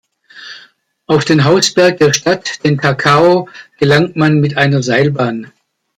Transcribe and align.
Auf 1.05 1.25
den 1.25 1.43
Hausberg 1.43 1.99
der 1.99 2.11
Stadt, 2.11 2.63
den 2.63 2.79
Takao, 2.79 3.47
gelangt 3.77 4.15
man 4.15 4.39
mit 4.39 4.57
einer 4.57 4.81
Seilbahn. 4.81 5.51